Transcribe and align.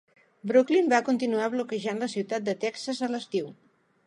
"Brooklyn" 0.51 0.89
va 0.93 1.01
continuar 1.11 1.49
bloquejant 1.57 2.01
la 2.05 2.09
ciutat 2.15 2.49
de 2.49 2.57
Texas 2.65 3.05
a 3.09 3.13
l'estiu. 3.15 3.55